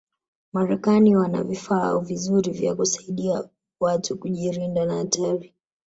marekani 0.53 1.15
wana 1.15 1.43
vifaa 1.43 1.99
vizuri 1.99 2.51
vya 2.51 2.75
kusaidi 2.75 3.33
watu 3.79 4.17
kujirinda 4.17 4.85
na 4.85 4.95
hatari 4.97 5.53